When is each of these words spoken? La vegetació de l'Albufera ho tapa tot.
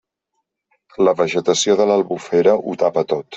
La 1.07 1.13
vegetació 1.19 1.75
de 1.83 1.87
l'Albufera 1.91 2.57
ho 2.63 2.75
tapa 2.85 3.07
tot. 3.15 3.29